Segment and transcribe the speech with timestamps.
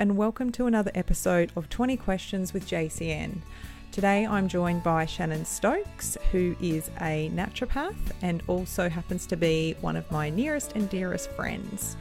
[0.00, 3.36] And welcome to another episode of 20 Questions with JCN.
[3.92, 9.76] Today I'm joined by Shannon Stokes, who is a naturopath and also happens to be
[9.82, 11.98] one of my nearest and dearest friends.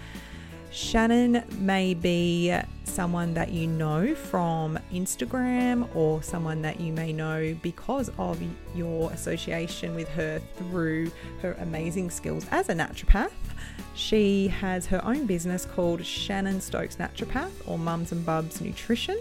[0.71, 7.55] Shannon may be someone that you know from Instagram or someone that you may know
[7.61, 8.41] because of
[8.75, 11.11] your association with her through
[11.41, 13.31] her amazing skills as a naturopath.
[13.95, 19.19] She has her own business called Shannon Stokes Naturopath or Mums and Bubs Nutrition,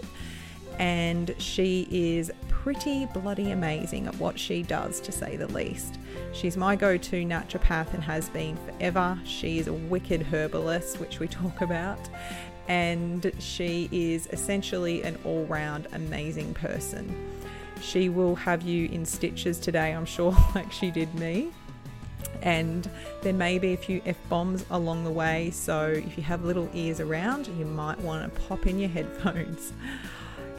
[0.77, 2.31] and she is
[2.63, 5.97] pretty bloody amazing at what she does, to say the least.
[6.33, 9.17] She's my go to naturopath and has been forever.
[9.23, 11.99] She is a wicked herbalist, which we talk about,
[12.67, 17.15] and she is essentially an all round amazing person.
[17.81, 21.51] She will have you in stitches today, I'm sure, like she did me
[22.41, 22.89] and
[23.21, 25.49] there may be a few F bombs along the way.
[25.51, 29.73] So if you have little ears around, you might want to pop in your headphones.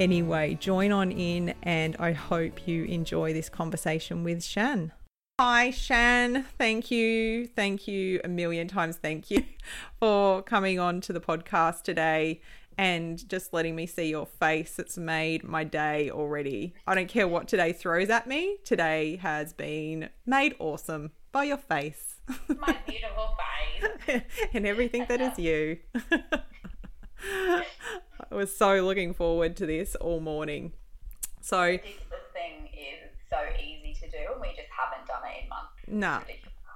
[0.00, 4.92] Anyway, join on in, and I hope you enjoy this conversation with Shan.
[5.38, 6.46] Hi, Shan.
[6.56, 7.46] Thank you.
[7.46, 8.96] Thank you a million times.
[8.96, 9.44] Thank you
[10.00, 12.40] for coming on to the podcast today
[12.78, 14.78] and just letting me see your face.
[14.78, 16.72] It's made my day already.
[16.86, 18.56] I don't care what today throws at me.
[18.64, 22.22] Today has been made awesome by your face.
[22.48, 23.36] My beautiful
[24.06, 24.22] face.
[24.54, 25.76] and everything that is you.
[28.30, 30.72] I was so looking forward to this all morning.
[31.40, 31.80] So this
[32.32, 35.72] thing is so easy to do and we just haven't done it in months.
[35.86, 35.98] No.
[35.98, 36.20] Nah,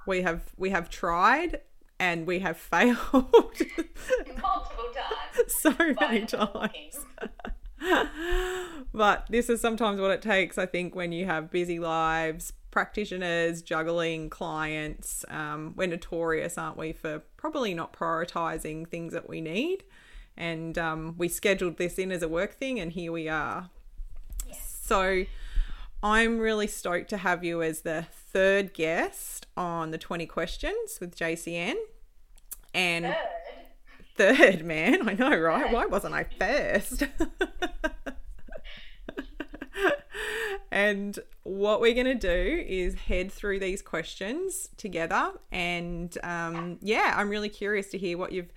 [0.07, 1.61] we have we have tried
[1.99, 5.53] and we have failed multiple times.
[5.61, 7.05] so many times.
[8.93, 13.61] but this is sometimes what it takes, I think, when you have busy lives, practitioners
[13.61, 15.23] juggling clients.
[15.29, 19.83] Um, we're notorious, aren't we, for probably not prioritizing things that we need.
[20.37, 23.69] And um, we scheduled this in as a work thing, and here we are.
[24.47, 24.79] Yes.
[24.83, 25.25] So
[26.03, 31.15] I'm really stoked to have you as the third guest on the 20 questions with
[31.15, 31.75] JCN.
[32.73, 33.15] And
[34.15, 35.71] third, third man, I know, right?
[35.71, 37.03] Why wasn't I first?
[40.71, 45.31] and what we're going to do is head through these questions together.
[45.51, 48.51] And um, yeah, I'm really curious to hear what you've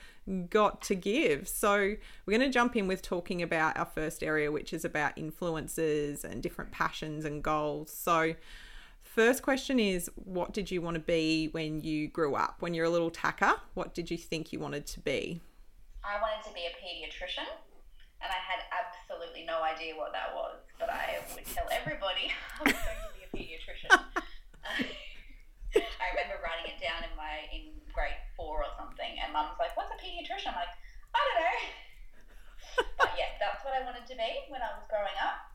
[0.50, 1.48] got to give.
[1.48, 1.94] So,
[2.26, 6.24] we're going to jump in with talking about our first area, which is about influences
[6.24, 7.92] and different passions and goals.
[7.92, 8.34] So,
[9.02, 12.56] first question is what did you want to be when you grew up?
[12.60, 15.40] When you're a little tacker, what did you think you wanted to be?
[16.04, 17.48] I wanted to be a pediatrician
[18.20, 22.64] and I had absolutely no idea what that was, but I would tell everybody I
[22.64, 24.00] was going to be a pediatrician.
[26.02, 29.60] I remember writing it down in my in grade four or something, and Mum was
[29.60, 30.74] like, "What's a pediatrician?" I'm like,
[31.12, 31.56] "I don't know."
[33.00, 35.52] but yeah, that's what I wanted to be when I was growing up,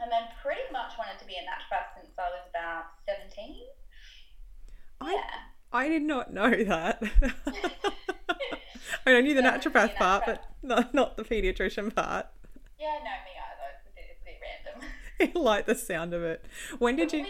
[0.00, 3.68] and then pretty much wanted to be a naturopath since I was about seventeen.
[5.00, 5.50] I, yeah.
[5.72, 7.02] I did not know that.
[9.06, 12.26] I, mean, I knew the yeah, naturopath part, but not, not the pediatrician part.
[12.78, 13.68] Yeah, no, me either.
[13.76, 14.90] It's a bit, a bit random.
[15.20, 16.44] I like the sound of it.
[16.78, 17.24] When did you?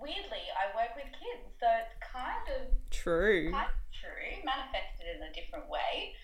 [0.00, 3.50] Weirdly, I work with kids, so it's kind of true.
[3.50, 6.14] Kind of true, manifested in a different way.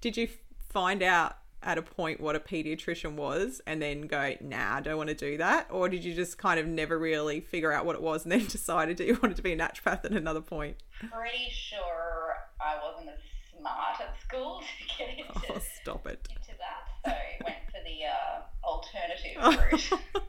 [0.00, 0.28] Did you
[0.68, 4.96] find out at a point what a pediatrician was and then go, nah, I don't
[4.96, 5.66] want to do that?
[5.70, 8.46] Or did you just kind of never really figure out what it was and then
[8.48, 10.76] decided that you wanted to be a naturopath at another point?
[11.00, 13.18] Pretty sure I wasn't as
[13.58, 16.28] smart at school to get into, oh, stop it.
[16.30, 16.86] into that.
[17.04, 20.22] So went for the uh, alternative route.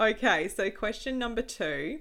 [0.00, 2.00] Okay, so question number two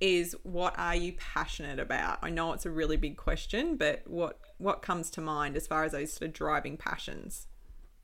[0.00, 2.18] is what are you passionate about?
[2.22, 5.84] I know it's a really big question, but what what comes to mind as far
[5.84, 7.46] as those sort of driving passions?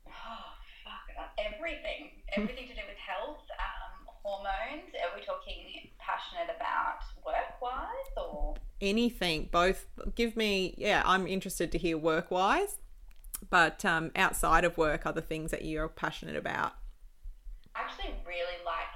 [0.07, 0.11] Oh,
[0.83, 2.09] fuck, everything.
[2.35, 4.91] Everything to do with health, um, hormones.
[5.01, 7.87] Are we talking passionate about work wise
[8.17, 9.49] or anything?
[9.51, 9.87] Both.
[10.15, 10.75] Give me.
[10.77, 12.79] Yeah, I'm interested to hear work wise,
[13.49, 16.73] but um, outside of work, other things that you're passionate about.
[17.75, 18.92] I actually really like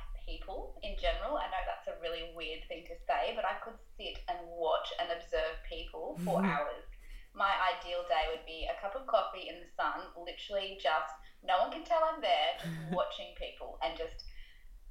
[0.84, 1.38] in general.
[1.38, 4.90] I know that's a really weird thing to say, but I could sit and watch
[4.98, 6.86] and observe people for 4 hours.
[7.34, 11.14] My ideal day would be a cup of coffee in the sun, literally just
[11.46, 14.26] no one can tell I'm there, just watching people and just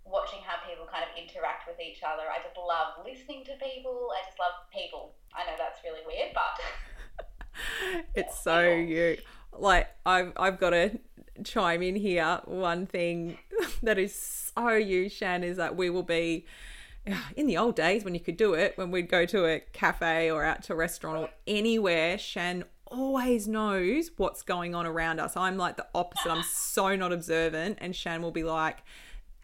[0.07, 2.31] watching how people kind of interact with each other.
[2.31, 4.15] I just love listening to people.
[4.15, 5.19] I just love people.
[5.35, 6.55] I know that's really weird, but
[8.15, 9.19] it's so you.
[9.53, 10.99] Like I've I've got to
[11.45, 12.41] chime in here.
[12.45, 13.39] One thing
[13.83, 16.47] that is so you, Shan, is that we will be
[17.37, 20.31] in the old days when you could do it, when we'd go to a cafe
[20.31, 25.37] or out to a restaurant or anywhere, Shan always knows what's going on around us.
[25.37, 26.31] I'm like the opposite.
[26.31, 28.79] I'm so not observant, and Shan will be like,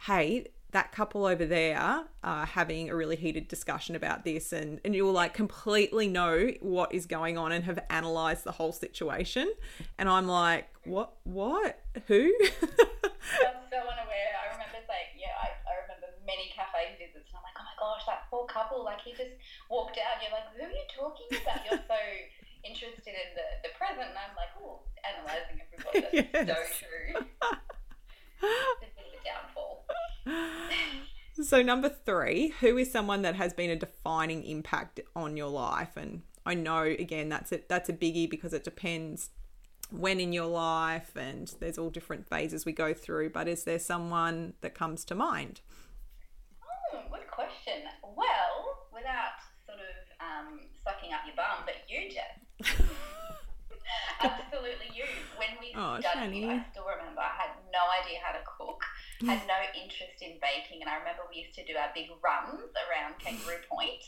[0.02, 4.94] "Hey, that couple over there are having a really heated discussion about this and, and
[4.94, 9.52] you'll like completely know what is going on and have analyzed the whole situation.
[9.98, 11.78] And i'm like what what?
[12.08, 12.32] Who?
[12.50, 14.32] I'm so unaware.
[14.34, 17.76] I remember like yeah I, I remember many cafe visits and i'm like oh my
[17.78, 19.36] gosh that poor couple like he just
[19.70, 20.24] walked out.
[20.24, 21.68] You're like who are you talking about?
[21.68, 22.00] You're so
[22.64, 24.08] interested in the, the present.
[24.08, 26.56] And i'm like oh analyzing everybody that's yes.
[26.56, 27.28] so true.
[31.42, 35.96] so number three, who is someone that has been a defining impact on your life?
[35.96, 39.30] And I know again that's a that's a biggie because it depends
[39.90, 43.30] when in your life and there's all different phases we go through.
[43.30, 45.60] But is there someone that comes to mind?
[46.62, 47.82] Oh, good question.
[48.02, 52.81] Well, without sort of um, sucking up your bum, but you, Jess.
[54.20, 55.04] Absolutely, you.
[55.36, 58.84] When we oh, studied, I still remember I had no idea how to cook
[59.26, 60.82] had no interest in baking.
[60.82, 64.02] And I remember we used to do our big runs around Kangaroo Point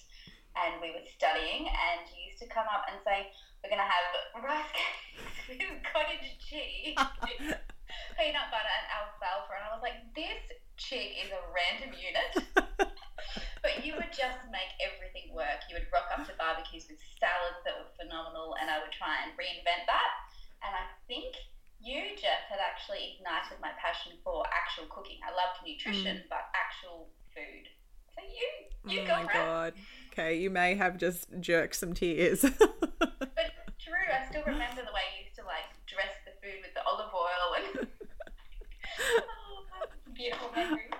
[0.55, 3.31] and we were studying and you used to come up and say,
[3.63, 4.07] we're going to have
[4.43, 6.99] rice cakes with cottage cheese,
[8.17, 9.53] peanut butter and alfalfa.
[9.59, 10.41] And I was like, this
[10.77, 12.31] chick is a random unit.
[13.65, 15.65] but you would just make everything work.
[15.73, 19.25] You would rock up to barbecues with salads that were phenomenal and I would try
[19.25, 20.11] and reinvent that.
[20.65, 21.37] And I think
[21.85, 25.21] you, Jess, had actually ignited my passion for actual cooking.
[25.21, 26.29] I loved nutrition, mm.
[26.33, 27.69] but actual food.
[28.17, 28.49] So you,
[28.89, 29.73] you oh go my god.
[30.13, 32.41] Okay, you may have just jerked some tears.
[33.01, 36.73] but true, I still remember the way you used to like dress the food with
[36.75, 37.89] the olive oil and
[39.29, 40.91] oh, beautiful memories.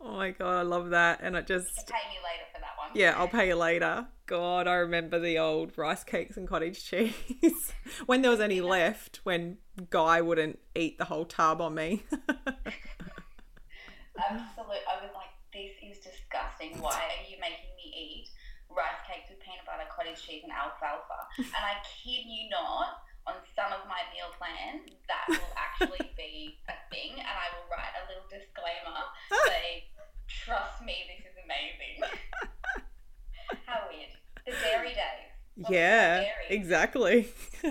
[0.00, 2.88] Oh my god, I love that, and it just pay me later for that one.
[2.94, 4.06] Yeah, I'll pay you later.
[4.24, 7.74] God, I remember the old rice cakes and cottage cheese
[8.06, 9.20] when there was any left.
[9.22, 9.58] When
[9.90, 12.04] Guy wouldn't eat the whole tub on me.
[14.16, 16.80] Absolutely, I was like, this is disgusting.
[16.80, 18.28] Why are you making me eat
[18.72, 21.28] rice cakes with peanut butter, cottage cheese, and alfalfa?
[21.36, 26.56] And I kid you not on some of my meal plans, that will actually be
[26.72, 29.04] a thing, and I will write a little disclaimer
[29.46, 29.84] say,
[30.50, 32.18] "Trust me, this is amazing."
[33.66, 34.10] How weird.
[34.44, 35.66] The dairy days.
[35.70, 37.28] yeah, exactly.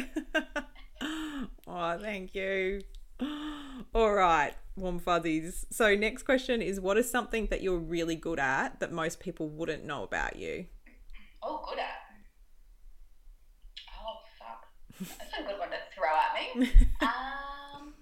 [1.68, 2.81] oh, thank you.
[3.94, 5.66] All right, warm fuzzies.
[5.72, 9.50] So, next question is what is something that you're really good at that most people
[9.50, 10.68] wouldn't know about you?
[11.44, 12.00] Oh, good at.
[14.00, 14.66] Oh, fuck.
[15.20, 16.72] That's a good one to throw at me.
[17.02, 17.94] um,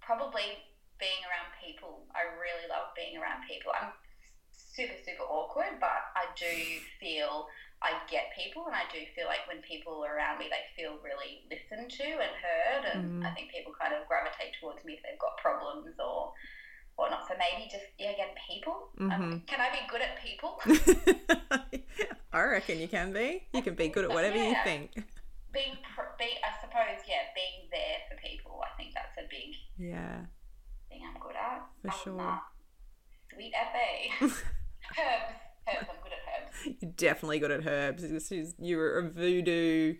[0.00, 0.64] probably
[0.98, 2.06] being around people.
[2.14, 3.72] I really love being around people.
[3.72, 3.92] I'm
[4.78, 6.54] super, super awkward, but I do
[7.02, 7.50] feel
[7.82, 11.02] I get people, and I do feel like when people are around me, they feel
[11.02, 12.82] really listened to and heard.
[12.94, 13.26] And mm.
[13.26, 16.30] I think people kind of gravitate towards me if they've got problems or
[16.94, 17.26] whatnot.
[17.26, 18.94] So maybe just yeah, again, people.
[19.02, 19.22] Um, mm-hmm.
[19.22, 20.62] Um, can I be good at people?
[22.32, 23.50] I reckon you can be.
[23.50, 24.54] You can be good at whatever yeah.
[24.54, 24.94] you think
[25.52, 25.76] being,
[26.18, 28.60] be, I suppose, yeah, being there for people.
[28.62, 30.28] I think that's a big yeah
[30.88, 31.64] thing I'm good at.
[31.82, 32.40] For I'm sure.
[33.32, 34.28] Sweet fa.
[34.98, 35.34] herbs,
[35.68, 35.88] herbs.
[35.90, 36.76] I'm good at herbs.
[36.80, 38.02] You're definitely good at herbs.
[38.02, 39.94] This is you're a voodoo.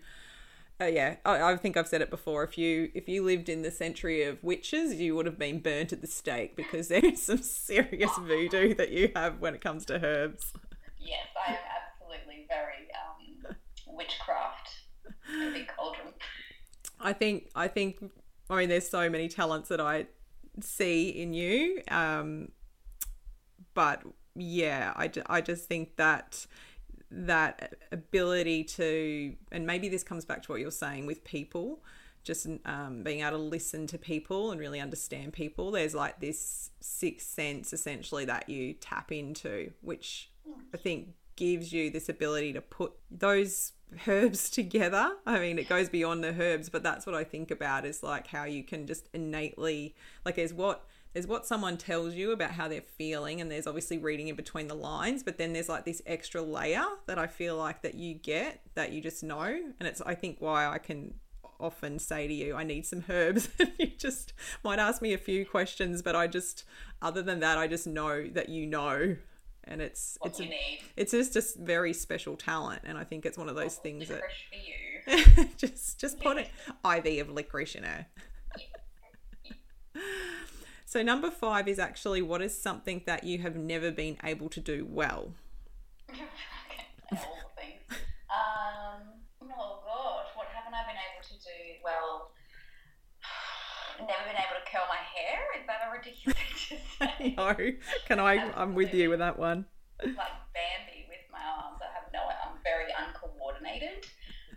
[0.81, 2.41] Uh, yeah, I, I, think I've said it before.
[2.43, 5.91] If you if you lived in the century of witches, you would have been burnt
[5.91, 9.85] at the stake because there is some serious voodoo that you have when it comes
[9.87, 10.53] to herbs.
[10.97, 11.57] Yes, I am
[12.01, 13.55] absolutely very um,
[13.87, 14.69] witchcraft
[15.53, 16.13] big cauldron.
[16.99, 18.03] I think I think
[18.49, 20.07] I mean there's so many talents that I
[20.61, 22.49] see in you, um,
[23.73, 24.03] but
[24.39, 26.45] yeah, I, I just think that
[27.11, 31.83] that ability to and maybe this comes back to what you're saying with people
[32.23, 36.69] just um, being able to listen to people and really understand people there's like this
[36.81, 40.29] sixth sense essentially that you tap into which
[40.71, 43.71] i think gives you this ability to put those
[44.07, 45.13] herbs together.
[45.25, 48.27] I mean, it goes beyond the herbs, but that's what I think about is like
[48.27, 52.67] how you can just innately like there's what there's what someone tells you about how
[52.67, 56.01] they're feeling and there's obviously reading in between the lines but then there's like this
[56.05, 60.01] extra layer that i feel like that you get that you just know and it's
[60.01, 61.13] i think why i can
[61.59, 65.17] often say to you i need some herbs and you just might ask me a
[65.17, 66.63] few questions but i just
[67.01, 69.15] other than that i just know that you know
[69.65, 70.39] and it's What
[70.95, 73.77] it's a, it's just a very special talent and i think it's one of those
[73.77, 74.89] oh, things that for you.
[75.57, 76.45] just just put an
[77.05, 78.05] IV of licorice in her.
[80.89, 84.59] So number five is actually what is something that you have never been able to
[84.59, 85.33] do well.
[87.11, 88.01] Okay, all the things.
[88.29, 91.59] Um, oh gosh, what haven't I been able to do?
[91.83, 92.31] Well,
[94.01, 95.41] never been able to curl my hair.
[95.57, 97.33] Is that a ridiculous thing to say?
[97.37, 97.53] no,
[98.07, 98.49] can I?
[98.57, 99.65] I'm with you with that one.
[100.01, 101.81] like Bambi with my arms.
[101.85, 102.21] I have no.
[102.25, 104.05] I'm very uncoordinated.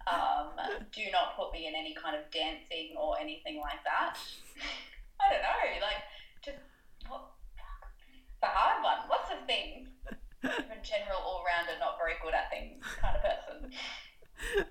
[0.09, 0.57] Um,
[0.93, 4.17] do not put me in any kind of dancing or anything like that.
[5.21, 5.81] I don't know.
[5.81, 6.01] Like
[6.45, 6.59] just
[7.09, 7.23] what?
[8.43, 9.09] A hard one.
[9.09, 9.89] Lots of things.
[10.45, 13.71] I'm a general all rounder, not very good at things kind of person.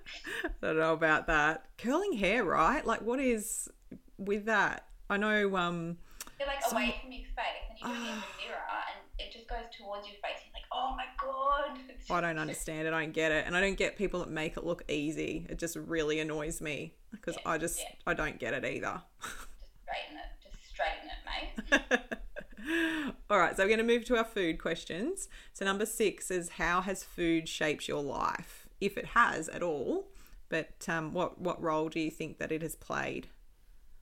[0.46, 1.66] I don't know about that.
[1.78, 2.86] Curling hair, right?
[2.86, 3.70] Like, what is
[4.18, 4.88] with that?
[5.10, 5.56] I know.
[5.56, 5.98] Um,
[6.40, 9.28] You're like Some- away from your face, and you're doing it in the mirror, and
[9.28, 10.44] it just goes towards your face.
[10.44, 11.80] You're like, oh my god.
[12.10, 12.94] I don't understand it.
[12.94, 15.46] I don't get it, and I don't get people that make it look easy.
[15.50, 17.86] It just really annoys me because Yeah, I just yeah.
[18.06, 19.01] I don't get it either.
[19.22, 20.30] Just straighten it.
[20.44, 21.61] Just straighten it, mate.
[23.30, 25.28] All right, so we're going to move to our food questions.
[25.54, 30.10] So number six is how has food shaped your life, if it has at all?
[30.50, 33.28] But um, what what role do you think that it has played?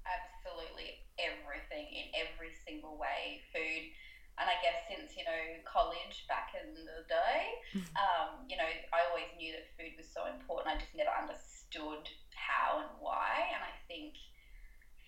[0.10, 3.46] absolutely everything in every single way.
[3.54, 3.94] Food,
[4.42, 7.42] and I guess since you know college back in the day,
[8.02, 10.74] um, you know, I always knew that food was so important.
[10.74, 13.54] I just never understood how and why.
[13.54, 14.18] And I think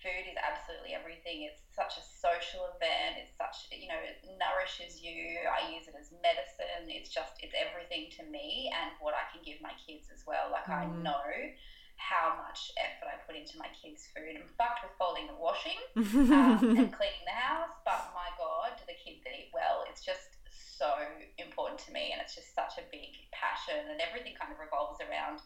[0.02, 1.46] food is absolutely everything.
[1.48, 3.22] It's such a social event.
[3.22, 5.46] It's such you know, it nourishes you.
[5.46, 6.90] I use it as medicine.
[6.90, 10.50] It's just it's everything to me and what I can give my kids as well.
[10.50, 11.02] Like I Mm.
[11.06, 11.22] know
[11.96, 14.34] how much effort I put into my kids' food.
[14.34, 18.82] I'm fucked with folding and washing um, and cleaning the house, but my God, do
[18.90, 19.84] the kids eat well?
[19.88, 20.90] It's just so
[21.38, 24.98] important to me, and it's just such a big passion, and everything kind of revolves
[25.00, 25.38] around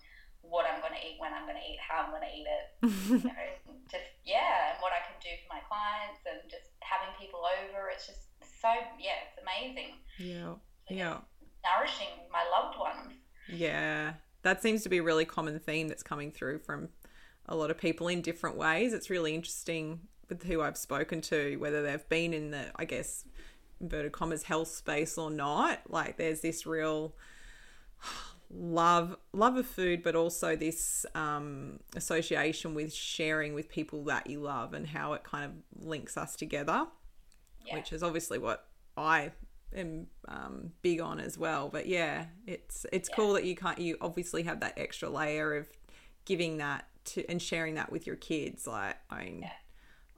[0.49, 2.47] what I'm going to eat, when I'm going to eat, how I'm going to eat
[2.49, 2.65] it.
[3.07, 3.47] You know,
[3.91, 7.89] just yeah, and what I can do for my clients, and just having people over.
[7.93, 8.27] It's just
[8.61, 9.95] so yeah, it's amazing.
[10.19, 10.55] yeah,
[10.91, 11.19] yeah,
[11.65, 13.15] Nourishing my loved ones.
[13.49, 14.15] yeah.
[14.43, 16.91] That seems to be a really common theme that's coming through from
[17.49, 18.93] a lot of people in different ways.
[18.93, 23.25] It's really interesting with who I've spoken to, whether they've been in the, I guess,
[23.81, 25.81] inverted commas, health space or not.
[25.89, 27.15] Like, there's this real
[28.51, 34.41] love love of food but also this um, association with sharing with people that you
[34.41, 36.87] love and how it kind of links us together
[37.67, 37.77] Yeah.
[37.77, 39.33] which is obviously what i
[39.75, 43.97] am um, big on as well but yeah it's it's cool that you can't you
[44.01, 45.69] obviously have that extra layer of
[46.25, 49.51] giving that to and sharing that with your kids like i mean Yeah.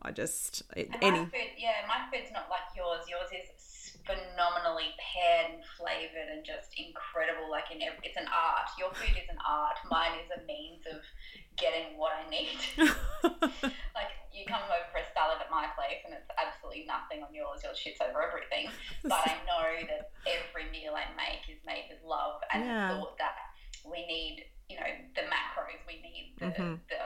[0.03, 3.05] i just it, any food, yeah, my food's not like yours.
[3.09, 3.51] Yours is
[4.09, 7.53] phenomenally paired and flavored and just incredible.
[7.53, 8.73] Like in every, it's an art.
[8.81, 9.77] Your food is an art.
[9.93, 11.05] Mine is a means of
[11.61, 12.57] getting what I need.
[13.93, 17.37] like you come over for a salad at my place and it's absolutely nothing on
[17.37, 17.61] yours.
[17.61, 18.73] Your shits over everything.
[19.05, 22.89] But I know that every meal I make is made with love and Yeah.
[22.97, 23.37] thought that
[23.85, 25.85] we need, you know, the macros.
[25.87, 26.81] We need the Mhm.
[26.89, 27.03] the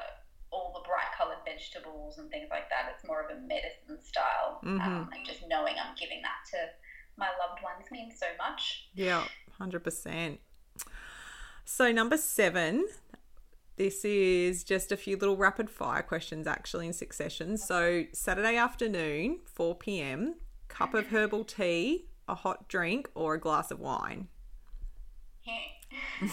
[0.52, 2.92] all the bright coloured vegetables and things like that.
[2.92, 4.60] It's more of a medicine style.
[4.62, 4.84] Mhm.
[4.84, 6.70] Um, and just knowing I'm giving that to
[7.22, 8.88] my loved ones mean so much.
[8.94, 9.24] Yeah,
[9.58, 10.40] hundred percent.
[11.64, 12.88] So number seven,
[13.76, 17.56] this is just a few little rapid fire questions actually in succession.
[17.56, 20.34] So Saturday afternoon, four PM,
[20.66, 24.26] cup of herbal tea, a hot drink, or a glass of wine.
[25.46, 26.28] I'd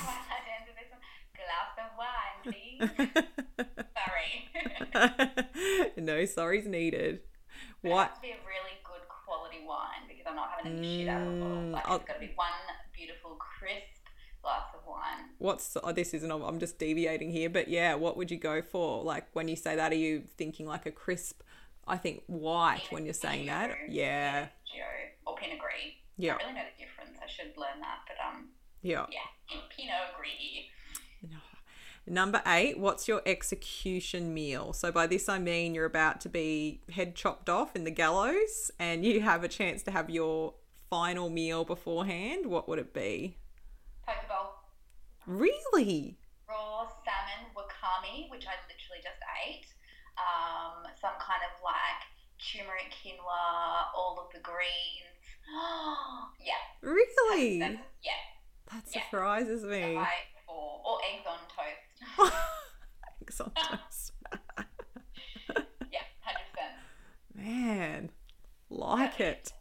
[0.58, 1.02] answer this one.
[1.36, 2.82] Glass of wine, please.
[4.00, 4.30] Sorry.
[5.98, 7.22] no sorry's needed.
[7.82, 8.22] What?
[8.22, 8.79] be a really
[9.50, 11.42] quality wine because I'm not having any shit out of it.
[11.42, 12.48] Mm, Like I'll- it's got to be one
[12.94, 14.08] beautiful, crisp
[14.42, 15.30] glass of wine.
[15.38, 19.04] What's oh, this isn't I'm just deviating here, but yeah, what would you go for?
[19.04, 21.42] Like when you say that, are you thinking like a crisp?
[21.88, 23.76] I think white when you're saying that.
[23.90, 24.86] Yeah, Gio
[25.26, 25.74] or Pinot Gris.
[26.18, 27.18] yeah, I really know the difference.
[27.22, 28.50] I should learn that, but um,
[28.82, 29.08] yeah.
[29.12, 30.70] yeah, Pinot Gris.
[32.10, 34.74] Number eight, what's your execution meal?
[34.74, 38.72] So by this I mean you're about to be head chopped off in the gallows
[38.80, 40.56] and you have a chance to have your
[40.90, 42.48] final meal beforehand.
[42.48, 43.38] What would it be?
[44.08, 44.50] Poke bowl.
[45.28, 46.18] Really?
[46.50, 49.68] raw salmon wakame, which I literally just ate.
[50.18, 52.02] Um, some kind of like
[52.42, 55.22] turmeric, quinoa, all of the greens.
[56.42, 56.54] yeah.
[56.82, 57.60] Really?
[57.60, 58.12] That's, yeah.
[58.74, 59.02] That Yeah.
[59.04, 59.96] surprises me.
[59.96, 60.10] I
[60.48, 61.38] or, or eggs on
[62.20, 62.34] toast.
[63.22, 64.12] Eggs on toast.
[65.92, 66.76] yeah, hundred percent.
[67.36, 68.10] Man,
[68.70, 69.54] like it.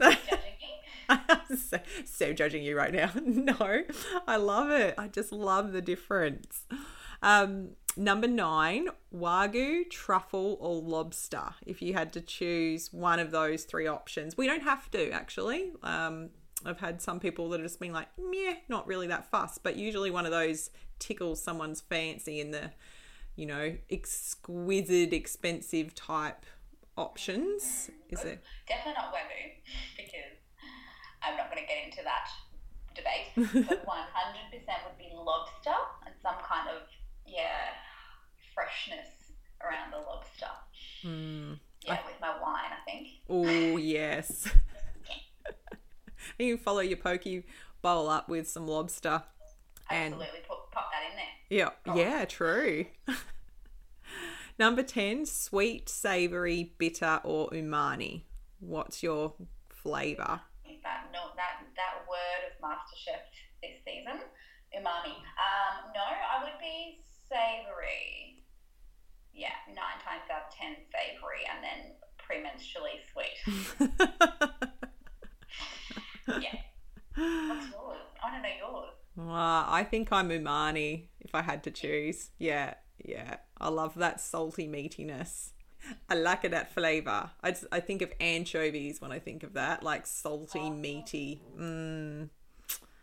[0.00, 0.80] Judging me?
[1.08, 3.10] I'm so, so judging you right now.
[3.24, 3.82] No,
[4.26, 4.94] I love it.
[4.98, 6.66] I just love the difference.
[7.22, 11.54] Um, number nine, wagyu, truffle, or lobster.
[11.66, 15.72] If you had to choose one of those three options, we don't have to actually.
[15.82, 16.30] Um,
[16.64, 19.76] I've had some people that have just been like, meh, not really that fussed, but
[19.76, 22.70] usually one of those tickles someone's fancy in the,
[23.34, 26.46] you know, exquisite, expensive type
[26.96, 27.90] options.
[28.08, 28.42] Is it?
[28.68, 29.50] Definitely not wagyu
[29.96, 30.38] because
[31.22, 32.28] I'm not going to get into that
[32.94, 33.66] debate.
[33.68, 35.74] But 100% would be lobster
[36.06, 36.82] and some kind of
[37.26, 37.74] yeah
[38.54, 39.08] freshness
[39.62, 40.46] around the lobster.
[41.04, 41.58] Mm.
[41.82, 43.08] Yeah, with my wine, I think.
[43.28, 44.48] Oh yes.
[46.38, 47.24] you follow your poke
[47.82, 49.22] bowl up with some lobster.
[49.90, 51.34] And Absolutely, put pop that in there.
[51.50, 51.96] yeah, Oh.
[51.96, 52.86] yeah, true.
[54.58, 58.24] Number 10, sweet, savory, bitter or umami.
[58.60, 59.34] What's your
[59.70, 60.40] flavor?
[60.68, 63.24] Is that no that that word of MasterChef
[63.62, 64.20] this season?
[64.76, 65.16] Umami.
[65.16, 68.44] Um, no, I would be savory.
[69.32, 73.38] Yeah, nine times out of ten savory, and then premenstrually sweet.
[76.28, 76.54] Yeah.
[77.16, 77.98] What's yours?
[78.22, 78.94] I don't know yours.
[79.18, 82.30] Uh, I think I'm umami if I had to choose.
[82.38, 82.74] Yeah,
[83.04, 83.36] yeah.
[83.60, 85.50] I love that salty meatiness.
[86.08, 87.30] I like it that flavor.
[87.42, 91.42] I, just, I think of anchovies when I think of that, like salty, meaty.
[91.58, 92.28] Mm,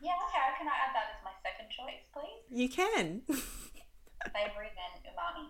[0.01, 0.57] Yeah, okay.
[0.57, 2.57] Can I add that as my second choice, please?
[2.59, 3.21] you can.
[3.27, 5.49] Savory then umami.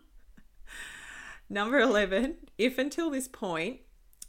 [1.49, 2.35] Number 11.
[2.57, 3.81] If until this point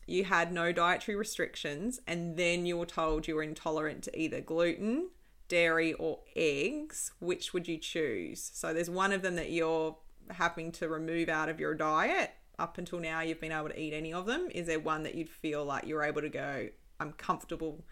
[0.07, 4.41] you had no dietary restrictions and then you were told you were intolerant to either
[4.41, 5.11] gluten,
[5.49, 8.51] dairy, or eggs, which would you choose?
[8.55, 9.97] So there's one of them that you're
[10.31, 12.31] having to remove out of your diet.
[12.59, 14.49] Up until now, you've been able to eat any of them.
[14.51, 16.69] Is there one that you'd feel like you're able to go,
[17.01, 17.85] I'm comfortable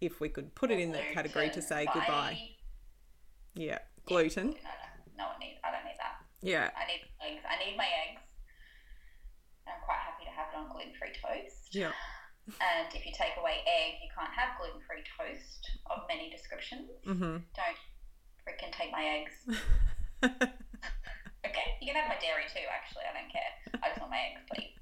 [0.00, 2.38] if we could put it in that category to say I- goodbye?
[3.54, 3.78] Yeah.
[4.06, 4.46] Gluten.
[4.48, 4.58] No, no,
[5.18, 5.58] no one needs.
[5.64, 6.16] I don't need that.
[6.42, 6.70] Yeah.
[6.76, 7.42] I need eggs.
[7.48, 8.20] I need my eggs.
[9.66, 11.74] I'm quite happy to have it on gluten-free toast.
[11.74, 11.90] Yeah.
[12.46, 16.90] And if you take away egg, you can't have gluten-free toast of many descriptions.
[17.06, 17.40] Mm-hmm.
[17.56, 17.80] Don't
[18.44, 20.50] freaking take my eggs.
[21.46, 22.60] Okay, you can have my dairy too.
[22.72, 23.80] Actually, I don't care.
[23.82, 24.72] I just want my eggs, please.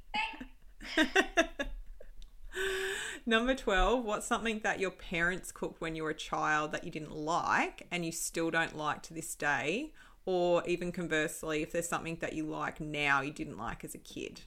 [0.94, 1.28] Thanks.
[3.26, 6.90] Number 12, what's something that your parents cooked when you were a child that you
[6.90, 9.92] didn't like and you still don't like to this day?
[10.24, 13.98] Or even conversely, if there's something that you like now you didn't like as a
[13.98, 14.42] kid?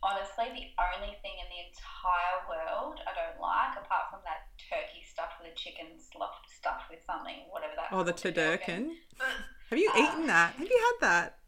[0.00, 5.02] Honestly, the only thing in the entire world I don't like, apart from that turkey
[5.02, 7.90] stuffed with a chicken stuffed stuffed with something, whatever that.
[7.90, 8.14] Oh, the.
[8.14, 9.26] Ugh.
[9.70, 10.54] Have you Um, eaten that?
[10.54, 11.38] Have you had that?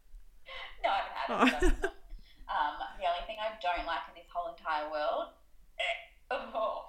[0.83, 1.67] No, I haven't had Oh.
[1.67, 1.95] it.
[2.51, 5.31] um, the only thing I don't like in this whole entire world,
[5.79, 5.97] eh,
[6.35, 6.87] oh,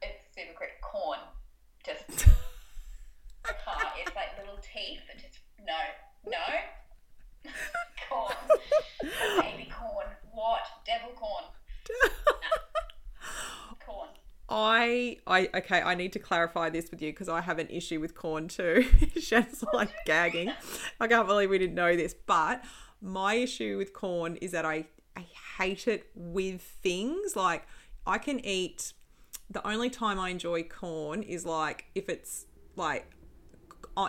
[0.00, 1.20] it's super crit corn.
[1.84, 2.08] Just
[3.44, 3.92] I can't.
[4.00, 5.04] It's like little teeth.
[5.20, 5.76] Just no,
[6.24, 6.40] no.
[8.08, 8.36] corn.
[10.42, 11.44] What devil corn?
[13.86, 14.08] Corn.
[14.48, 18.00] I, I, okay, I need to clarify this with you because I have an issue
[18.00, 18.84] with corn too.
[19.20, 20.52] Shan's like gagging.
[20.98, 22.12] I can't believe we didn't know this.
[22.26, 22.64] But
[23.00, 25.26] my issue with corn is that I, I
[25.58, 27.36] hate it with things.
[27.36, 27.64] Like,
[28.04, 28.94] I can eat,
[29.48, 33.08] the only time I enjoy corn is like if it's like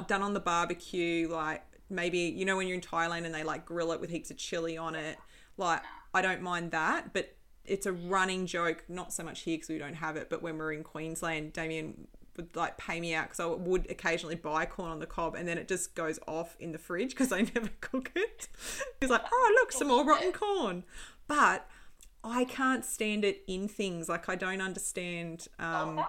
[0.08, 3.68] done on the barbecue, like maybe, you know, when you're in Thailand and they like
[3.68, 5.20] grill it with heaps of chili on it.
[5.58, 7.14] Like, I don't mind that.
[7.14, 10.42] But it's a running joke, not so much here because we don't have it, but
[10.42, 14.66] when we're in Queensland, Damien would like pay me out because I would occasionally buy
[14.66, 17.42] corn on the cob and then it just goes off in the fridge because I
[17.56, 18.48] never cook it.
[19.00, 20.84] He's like, oh, look, some more rotten corn.
[21.28, 21.68] But
[22.24, 24.10] I can't stand it in things.
[24.10, 25.48] Like, I don't understand.
[25.60, 26.08] Um, Salsa?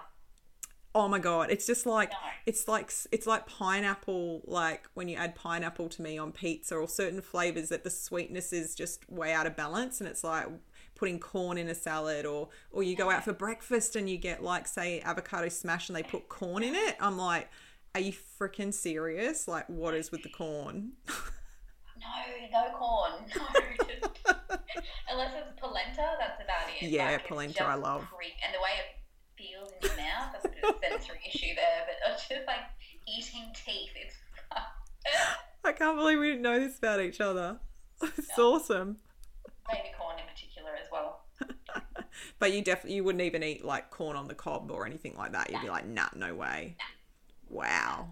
[0.95, 2.17] Oh my god it's just like No.
[2.45, 6.87] it's like it's like pineapple like when you add pineapple to me on pizza or
[6.87, 10.47] certain flavors that the sweetness is just way out of balance and it's like
[10.95, 14.41] putting corn in a salad or or you go out for breakfast and you get
[14.41, 17.49] like say avocado smash and they put corn in it i'm like
[17.93, 20.93] are you freaking serious like what is with the corn
[21.97, 23.13] No, no corn.
[23.35, 24.33] No,
[25.11, 26.89] unless it's polenta, that's about it.
[26.89, 28.01] Yeah, Like, polenta I love.
[28.01, 28.94] And the way it
[29.81, 31.85] in your mouth, that's a bit of a sensory issue there.
[31.87, 32.65] But it's just like
[33.07, 33.91] eating teeth.
[33.95, 34.15] It's
[35.63, 37.59] i can't believe we didn't know this about each other
[38.03, 38.53] it's No.
[38.53, 38.97] awesome
[39.71, 41.21] baby corn in particular as well.
[42.39, 45.33] But you definitely you wouldn't even eat like corn on the cob or anything like
[45.33, 45.51] that.
[45.51, 46.77] You'd be like, nah, no way.
[47.49, 48.09] Wow.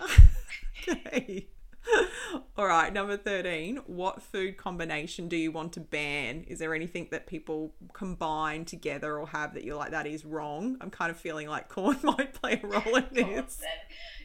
[0.88, 1.46] okay.
[2.56, 3.80] All right, number 13.
[3.86, 6.44] What food combination do you want to ban?
[6.48, 10.76] Is there anything that people combine together or have that you're like, that is wrong?
[10.80, 13.62] I'm kind of feeling like corn might play a role in this.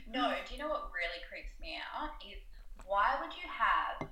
[0.09, 2.09] No, do you know what really creeps me out?
[2.25, 2.41] Is
[2.85, 4.09] why would you have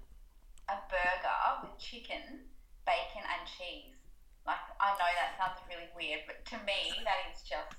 [0.70, 2.48] a burger with chicken,
[2.86, 4.00] bacon, and cheese?
[4.48, 7.76] Like, I know that sounds really weird, but to me, that is just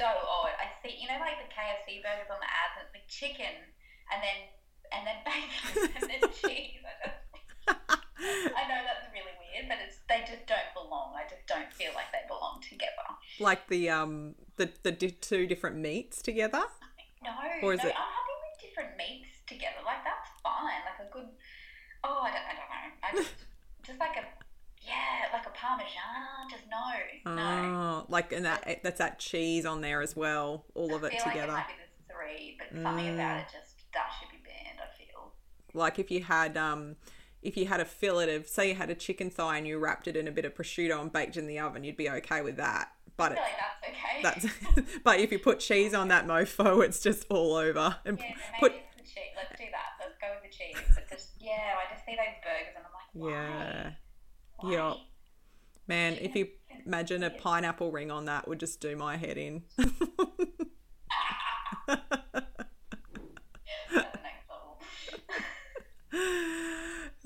[0.00, 0.56] so odd.
[0.56, 3.54] I see, you know, like the KFC burgers on the ads, and like chicken,
[4.08, 4.48] and then
[4.92, 6.80] and then bacon, and then cheese.
[7.68, 11.14] I, know that's really weird, but it's they just don't belong.
[11.16, 13.06] I just don't feel like they belong together.
[13.40, 16.62] Like the um the the two different meats together.
[17.22, 17.30] No,
[17.62, 19.82] Or is no, it- I'm happy with different meats together.
[19.84, 20.82] Like that's fine.
[20.86, 21.28] Like a good.
[22.04, 22.86] Oh, I don't, I don't know.
[23.02, 23.34] I just
[23.86, 24.24] just like a
[24.82, 26.48] yeah, like a parmesan.
[26.50, 27.42] Just no, no.
[27.42, 30.64] Oh, like and that that's that cheese on there as well.
[30.74, 31.52] All of it together.
[31.52, 31.74] Like it might be
[32.06, 33.40] the three, but something about Mm.
[33.42, 34.35] it just that should be.
[34.35, 34.35] I.
[35.76, 36.96] like if you had um
[37.42, 40.08] if you had a fillet of say you had a chicken thigh and you wrapped
[40.08, 42.56] it in a bit of prosciutto and baked in the oven you'd be okay with
[42.56, 44.54] that but I it, like that's okay.
[44.82, 48.34] that's but if you put cheese on that mofo it's just all over and yeah,
[48.58, 49.32] put maybe it's the cheese.
[49.36, 50.00] Let's do that.
[50.00, 50.76] Let's go with the cheese.
[50.94, 53.30] But just yeah, I just see those burgers and I'm like, why?
[53.30, 53.90] yeah
[54.56, 54.72] Why?
[54.72, 54.94] yeah
[55.86, 56.48] man if you
[56.86, 59.62] imagine a pineapple ring on that would just do my head in
[63.92, 64.78] That's the next level.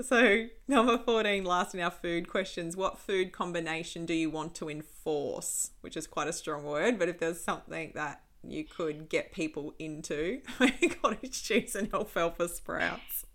[0.03, 4.69] So number 14 last in our food questions what food combination do you want to
[4.69, 9.33] enforce which is quite a strong word but if there's something that you could get
[9.33, 10.41] people into
[11.03, 13.27] cottage cheese and alfalfa sprouts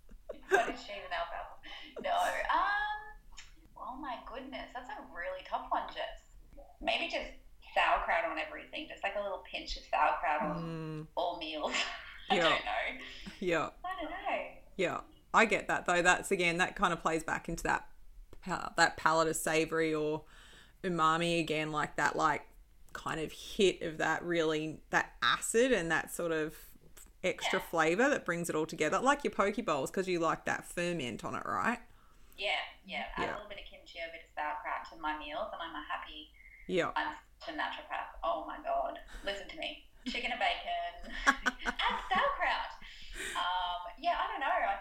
[0.50, 2.02] Cottage cheese and alfalfa.
[2.02, 2.10] No.
[2.10, 3.76] Um.
[3.76, 6.22] Oh my goodness, that's a really tough one, Jess.
[6.80, 7.30] Maybe just
[7.74, 11.72] sauerkraut on everything, just like a little pinch of sauerkraut on Mm, all meals.
[12.30, 12.42] I Yeah.
[12.42, 12.84] don't know.
[13.40, 14.42] yeah I don't know.
[14.76, 15.00] yeah
[15.34, 17.86] i get that though that's again that kind of plays back into that
[18.76, 20.22] that palate of savory or
[20.84, 22.42] umami again like that like
[22.92, 26.54] kind of hit of that really that acid and that sort of
[27.24, 27.64] extra Yeah.
[27.70, 31.24] flavor that brings it all together like your poke bowls because you like that ferment
[31.24, 31.80] on it right
[32.38, 32.50] Yeah,
[32.86, 33.04] yeah.
[33.16, 33.30] Add Yeah.
[33.30, 35.84] a little bit of kimchi, a bit of sauerkraut to my meals, and I'm a
[35.90, 36.30] happy.
[36.68, 38.14] yeah I'm such a naturopath.
[38.22, 38.98] Oh my god!
[39.24, 39.84] Listen to me.
[40.06, 41.12] Chicken and bacon.
[41.66, 42.72] Add sauerkraut.
[43.34, 44.46] Um, yeah, I don't know.
[44.46, 44.76] I,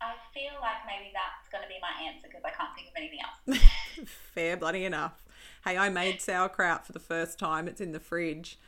[0.00, 2.94] I feel like maybe that's going to be my answer because I can't think of
[2.96, 3.60] anything else.
[4.34, 5.24] fair bloody enough
[5.64, 8.58] hey i made sauerkraut for the first time it's in the fridge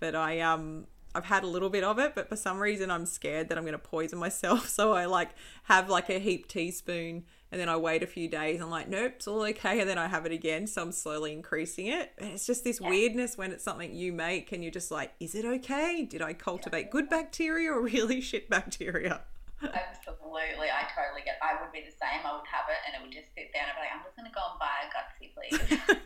[0.00, 3.06] but i um I've had a little bit of it, but for some reason I'm
[3.06, 4.68] scared that I'm going to poison myself.
[4.78, 5.30] So I like
[5.64, 8.60] have like a heap teaspoon and then I wait a few days.
[8.60, 9.80] I'm like, nope, it's all okay.
[9.80, 10.66] And then I have it again.
[10.66, 12.12] So I'm slowly increasing it.
[12.18, 12.90] And it's just this Yeah.
[12.90, 16.04] weirdness when it's something you make and you're just like, is it okay?
[16.04, 19.22] Did I cultivate good bacteria or really shit bacteria?
[19.62, 21.42] Absolutely, I totally get.
[21.42, 22.22] I would be the same.
[22.22, 24.06] I would have it, and it would just sit there, and I'd be like, I'm
[24.06, 25.58] just going to go and buy a gutsy, please.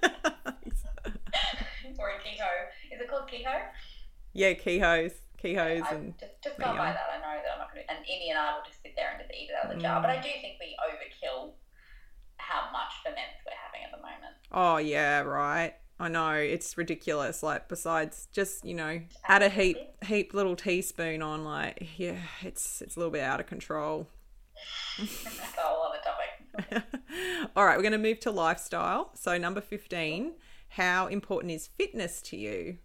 [1.96, 2.48] Sorry, keto.
[2.88, 3.52] Is it called keto?
[4.32, 7.06] yeah, Kehoe's, Kehoe's, I and just just go and buy that.
[7.12, 7.90] I know that I'm not going to.
[7.92, 9.82] And Emmy and I will just sit there and just eat it out of the
[9.82, 10.00] jar.
[10.00, 10.02] Mm.
[10.02, 11.52] But I do think we overkill
[12.40, 14.34] how much ferments we're having at the moment.
[14.50, 15.74] Oh yeah, right.
[16.02, 17.44] I know it's ridiculous.
[17.44, 22.82] Like besides just you know add a heap heap little teaspoon on like yeah it's
[22.82, 24.08] it's a little bit out of control.
[24.98, 26.82] That's a whole other topic.
[27.56, 29.10] All right, we're going to move to lifestyle.
[29.14, 30.32] So number fifteen,
[30.70, 32.78] how important is fitness to you?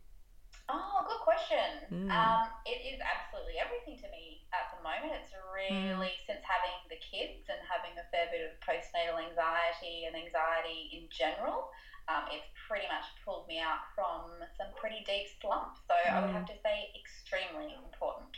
[0.70, 1.90] Oh, good question.
[1.92, 2.12] Mm.
[2.14, 5.18] Um, it is absolutely everything to me at the moment.
[5.24, 6.28] It's really Mm.
[6.30, 11.10] since having the kids and having a fair bit of postnatal anxiety and anxiety in
[11.10, 11.72] general.
[12.10, 15.82] Um, it's pretty much pulled me out from some pretty deep slumps.
[15.88, 16.34] So I would Mm.
[16.34, 18.30] have to say extremely important.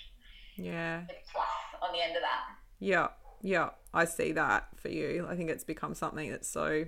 [0.56, 1.48] Yeah, With plus
[1.82, 2.56] on the end of that.
[2.80, 3.10] yeah,
[3.42, 3.70] yeah.
[3.94, 5.28] I see that for you.
[5.30, 6.86] I think it's become something that's so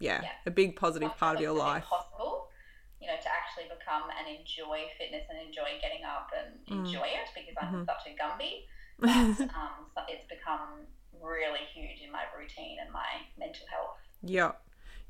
[0.00, 0.30] yeah, Yeah.
[0.46, 1.84] a big positive part of your life.
[1.86, 2.52] Possible,
[3.00, 6.84] you know, to actually become and enjoy fitness and enjoy getting up and Mm.
[6.86, 7.86] enjoy it because I'm Mhm.
[7.86, 8.68] such a Gumby.
[9.00, 9.08] But
[9.56, 10.86] um, so it's become
[11.20, 13.98] really huge in my routine and my mental health.
[14.22, 14.52] Yeah.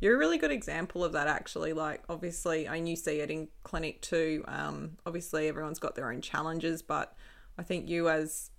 [0.00, 1.72] You're a really good example of that, actually.
[1.72, 4.44] Like, obviously, and you see it in clinic too.
[4.46, 7.14] Um, obviously, everyone's got their own challenges, but
[7.58, 8.50] I think you, as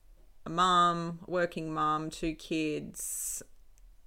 [0.46, 3.42] a mum, working mum, two kids,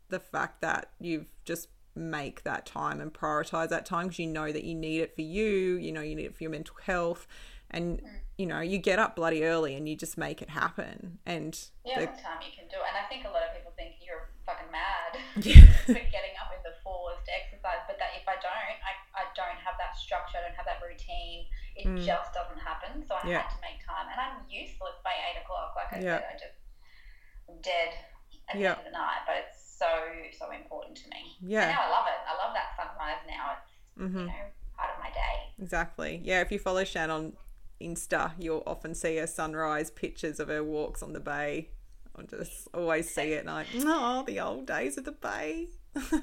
[0.08, 4.50] the fact that you've just make that time and prioritize that time because you know
[4.52, 7.26] that you need it for you, you know, you need it for your mental health,
[7.70, 8.02] and
[8.36, 11.18] you know, you get up bloody early and you just make it happen.
[11.24, 11.52] And
[11.84, 12.88] Yeah, the- time you can do it.
[12.88, 15.66] And I think a lot of people think you're fucking mad Yeah.
[15.86, 17.84] for getting up in the forest to exercise.
[17.86, 20.78] But that if I don't, I, I don't have that structure, I don't have that
[20.78, 21.50] routine.
[21.74, 22.06] It Mm.
[22.06, 23.02] just doesn't happen.
[23.02, 23.42] So I Yeah.
[23.42, 24.06] had to make time.
[24.06, 25.74] And I'm useless by eight o'clock.
[25.74, 26.22] Like I Yeah.
[26.22, 26.58] said, I just
[27.50, 27.90] I'm dead
[28.48, 28.78] at Yeah.
[28.78, 29.26] the end of the night.
[29.26, 29.90] But it's so,
[30.38, 31.34] so important to me.
[31.42, 31.74] And Yeah.
[31.74, 32.20] now I love it.
[32.22, 33.58] I love that sunrise now.
[33.58, 33.66] It's,
[33.98, 34.46] hmm you know,
[34.78, 35.50] part of my day.
[35.58, 36.20] Exactly.
[36.22, 37.34] Yeah, if you follow Shannon
[37.80, 41.70] Insta, you'll often see her sunrise pictures of her walks on the bay.
[42.14, 45.68] I just always see it and I, oh, the old days of the bay.
[45.96, 46.22] I know,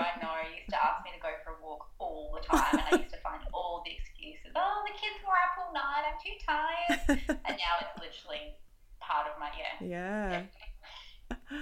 [0.00, 0.34] I know.
[0.48, 2.90] You used to ask me to go for a walk all the time, and I
[3.02, 4.52] used to find all the excuses.
[4.54, 6.04] Oh, the kids were up all night.
[6.06, 7.40] I'm too tired.
[7.48, 8.54] And now it's literally
[9.00, 9.50] part of my
[9.80, 10.44] yeah.
[11.20, 11.56] yeah.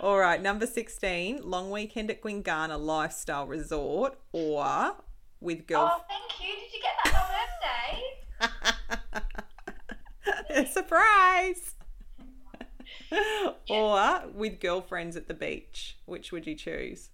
[0.00, 4.96] All right, number 16, long weekend at Gwinganna Lifestyle Resort or
[5.40, 5.90] with girls.
[5.92, 6.54] Oh, thank you.
[6.54, 7.28] Did you get that on
[10.52, 10.72] birthday?
[10.72, 11.75] surprise.
[13.70, 15.98] or with girlfriends at the beach.
[16.06, 17.10] Which would you choose?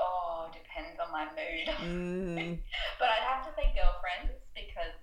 [0.00, 1.68] Oh, depends on my mood.
[1.82, 2.58] Mm,
[2.98, 4.94] But I'd have to say girlfriends because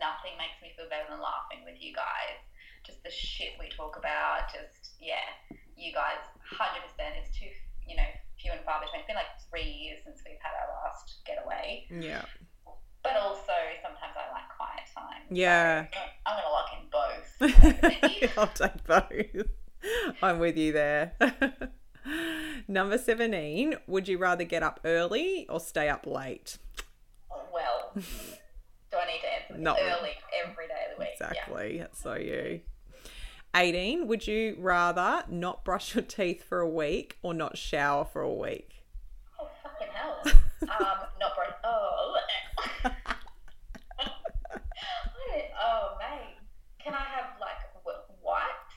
[0.00, 2.36] nothing makes me feel better than laughing with you guys.
[2.84, 4.52] Just the shit we talk about.
[4.52, 5.24] Just yeah,
[5.76, 7.16] you guys, hundred percent.
[7.18, 7.48] It's too
[7.86, 8.06] you know
[8.38, 9.00] few and far between.
[9.02, 11.88] It's been like three years since we've had our last getaway.
[11.90, 12.22] yeah.
[13.06, 15.22] But also sometimes I like quiet time.
[15.30, 15.86] Yeah.
[15.92, 18.38] So I'm gonna lock in both.
[18.38, 19.46] I'll take both.
[20.22, 21.12] I'm with you there.
[22.68, 26.58] Number 17, would you rather get up early or stay up late?
[27.52, 28.02] well, do
[28.96, 29.90] I need to answer Not really.
[29.90, 30.10] early
[30.44, 31.08] every day of the week?
[31.20, 31.28] Yeah.
[31.30, 31.78] Exactly.
[31.78, 32.60] That's so you.
[33.54, 38.20] 18, would you rather not brush your teeth for a week or not shower for
[38.22, 38.84] a week?
[39.40, 40.20] Oh fucking hell.
[40.24, 41.44] um, not bro.
[41.64, 42.16] Oh.
[42.84, 42.90] I
[44.00, 46.36] don't- oh mate,
[46.78, 48.74] can I have like w- wipes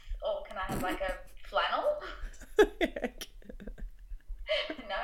[0.70, 1.14] or can I have like a
[1.48, 1.86] flannel?
[4.90, 4.96] no.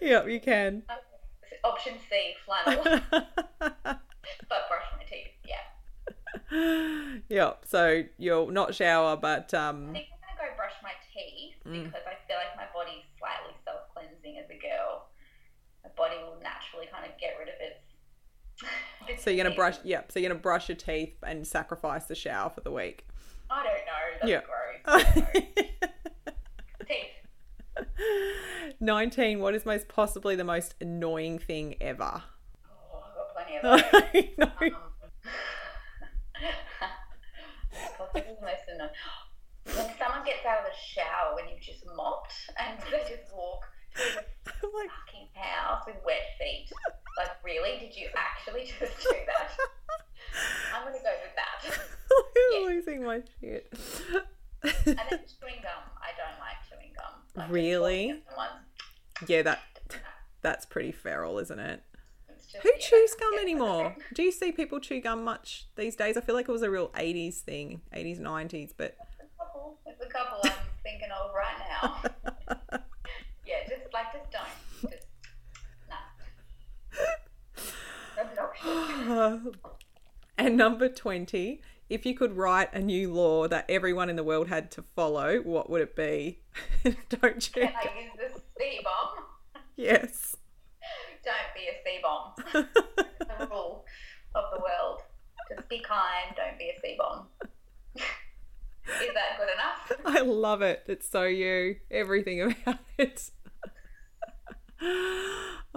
[0.00, 0.82] yep, you can.
[1.64, 4.00] Option C, flannel, but
[4.48, 5.34] brush my teeth.
[5.44, 7.18] Yeah.
[7.28, 9.90] yep, so you'll not shower, but Um...
[9.90, 11.84] I think I'm gonna go brush my teeth Mm.
[11.84, 15.08] because I feel like my body's slightly self cleansing as a girl.
[15.84, 17.84] My body will naturally kind of get rid of its.
[19.08, 19.76] its so you're gonna brush.
[19.84, 23.06] Yep, so you're gonna brush your teeth and sacrifice the shower for the week.
[23.50, 24.04] I don't know.
[24.20, 24.40] That's Yeah.
[24.40, 24.57] gross.
[24.88, 26.32] I don't know.
[26.86, 28.76] teeth.
[28.80, 29.40] 19.
[29.40, 32.22] What is most possibly the most annoying thing ever?
[32.92, 33.82] Oh, I've got plenty of those.
[33.92, 34.76] I know.
[37.98, 38.90] Possibly the most annoying.
[39.76, 43.68] When someone gets out of the shower when you've just mopped and they just walk
[43.94, 46.72] through the like, fucking house with wet feet.
[47.18, 47.78] Like, really?
[47.78, 49.50] Did you actually just do that?
[50.74, 51.58] I'm gonna go with that.
[52.54, 53.68] I'm losing my shit.
[54.62, 54.72] And
[55.10, 55.84] then chewing gum.
[56.00, 57.14] I don't like chewing gum.
[57.34, 58.22] Like, just Really?
[59.26, 59.60] yeah, that
[60.42, 61.82] that's pretty feral, isn't it?
[62.50, 63.96] just, Who yeah, chews gum yeah, anymore?
[64.14, 66.16] Do you see people chew gum much these days?
[66.16, 69.78] I feel like it was a real 80s thing, 80s, 90s, but There's a couple.
[69.84, 72.78] There's a couple I'm thinking of right now.
[73.46, 74.90] yeah, just like just don't.
[74.90, 75.06] Just
[79.08, 79.38] nah.
[80.36, 84.48] And number 20, if you could write a new law that everyone in the world
[84.48, 86.40] had to follow, what would it be?
[87.08, 87.72] Don't chew Can.
[87.74, 89.24] I use the C bomb?
[89.76, 90.36] Yes.
[91.24, 92.66] Don't be a C bomb.
[93.38, 93.84] The rule
[94.34, 95.02] of the world.
[95.54, 96.34] Just be kind.
[96.34, 97.26] Don't be a C bomb.
[97.94, 100.16] Is that good enough?
[100.16, 100.82] I love it.
[100.88, 101.76] It's so you.
[101.90, 103.30] Everything about it.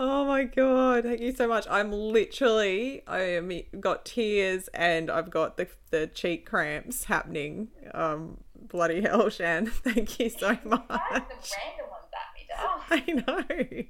[0.01, 1.03] Oh my god!
[1.03, 1.67] Thank you so much.
[1.69, 7.67] I'm literally I am got tears and I've got the the cheek cramps happening.
[7.93, 9.67] Um, bloody hell, Shan.
[9.69, 10.89] Thank you so Guys, the much.
[10.89, 12.83] random ones at me, Dal.
[12.89, 13.83] I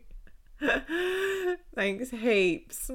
[0.61, 1.55] know.
[1.75, 2.91] Thanks heaps.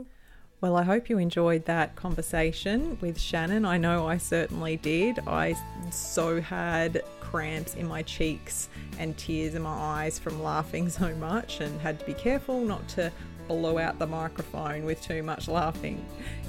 [0.60, 3.64] Well, I hope you enjoyed that conversation with Shannon.
[3.64, 5.18] I know I certainly did.
[5.26, 5.54] I
[5.90, 7.02] so had
[7.36, 12.00] cramps in my cheeks and tears in my eyes from laughing so much and had
[12.00, 13.12] to be careful not to
[13.46, 16.02] blow out the microphone with too much laughing.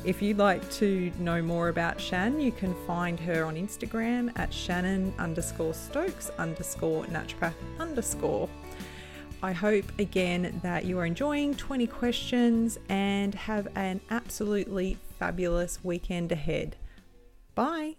[0.06, 4.54] If you'd like to know more about Shan, you can find her on Instagram at
[4.54, 8.47] Shannon underscore Stokes underscore naturopath underscore.
[9.43, 16.32] I hope again that you are enjoying 20 questions and have an absolutely fabulous weekend
[16.32, 16.78] ahead.
[17.56, 17.97] Bye.